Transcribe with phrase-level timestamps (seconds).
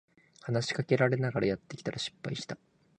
[0.41, 2.57] 話しかけられながらやってたら失敗した